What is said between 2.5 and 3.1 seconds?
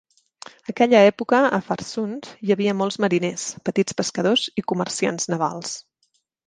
havia molts